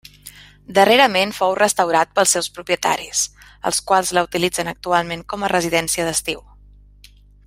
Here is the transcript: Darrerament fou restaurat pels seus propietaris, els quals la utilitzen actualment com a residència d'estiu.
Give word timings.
Darrerament 0.77 1.33
fou 1.39 1.51
restaurat 1.59 2.15
pels 2.19 2.33
seus 2.37 2.49
propietaris, 2.57 3.21
els 3.71 3.83
quals 3.91 4.13
la 4.19 4.25
utilitzen 4.29 4.73
actualment 4.75 5.25
com 5.35 5.45
a 5.49 5.53
residència 5.57 6.09
d'estiu. 6.09 6.45